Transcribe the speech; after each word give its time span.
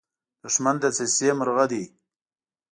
دښمن 0.43 0.75
د 0.79 0.83
دسیسې 0.91 1.29
مرغه 1.39 1.65
دی 1.71 1.83